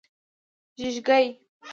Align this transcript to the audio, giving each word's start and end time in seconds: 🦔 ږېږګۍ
🦔 0.75 0.79
ږېږګۍ 0.93 1.25